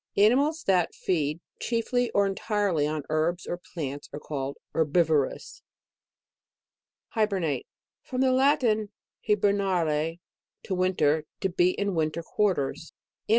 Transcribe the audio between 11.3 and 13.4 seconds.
to be in winter quarters. Anim.